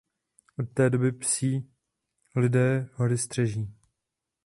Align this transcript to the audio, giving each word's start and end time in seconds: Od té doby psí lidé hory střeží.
Od 0.59 0.69
té 0.73 0.89
doby 0.89 1.11
psí 1.11 1.71
lidé 2.35 2.89
hory 2.93 3.17
střeží. 3.17 3.73